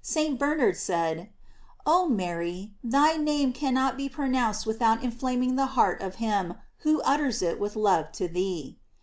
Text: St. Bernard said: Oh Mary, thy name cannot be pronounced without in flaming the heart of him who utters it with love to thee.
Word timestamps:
St. 0.00 0.38
Bernard 0.38 0.78
said: 0.78 1.28
Oh 1.84 2.08
Mary, 2.08 2.72
thy 2.82 3.18
name 3.18 3.52
cannot 3.52 3.98
be 3.98 4.08
pronounced 4.08 4.64
without 4.64 5.04
in 5.04 5.10
flaming 5.10 5.56
the 5.56 5.66
heart 5.76 6.00
of 6.00 6.14
him 6.14 6.54
who 6.78 7.02
utters 7.02 7.42
it 7.42 7.60
with 7.60 7.76
love 7.76 8.10
to 8.12 8.26
thee. 8.26 8.78